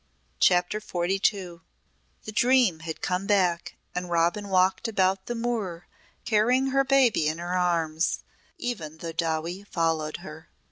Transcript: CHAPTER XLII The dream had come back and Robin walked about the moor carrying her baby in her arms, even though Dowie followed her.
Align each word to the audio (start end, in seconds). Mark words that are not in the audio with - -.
CHAPTER 0.39 0.79
XLII 0.79 1.59
The 2.25 2.31
dream 2.33 2.79
had 2.79 3.03
come 3.03 3.27
back 3.27 3.75
and 3.93 4.09
Robin 4.09 4.47
walked 4.49 4.87
about 4.87 5.27
the 5.27 5.35
moor 5.35 5.85
carrying 6.25 6.71
her 6.71 6.83
baby 6.83 7.27
in 7.27 7.37
her 7.37 7.55
arms, 7.55 8.23
even 8.57 8.97
though 8.97 9.11
Dowie 9.11 9.63
followed 9.63 10.17
her. 10.25 10.49